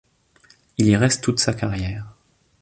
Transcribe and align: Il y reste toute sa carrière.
Il 0.79 0.87
y 0.87 0.97
reste 0.97 1.23
toute 1.23 1.37
sa 1.39 1.53
carrière. 1.53 2.15